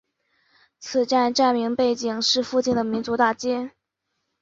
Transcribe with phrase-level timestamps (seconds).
[0.79, 3.69] 此站站名背景是附近的民族大街。